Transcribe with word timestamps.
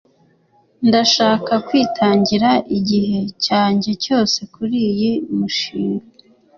ndashaka 0.87 1.53
kwitangira 1.67 2.49
igihe 2.77 3.19
cyanjye 3.45 3.91
cyose 4.03 4.39
kuriyi 4.53 5.11
mushinga 5.37 6.05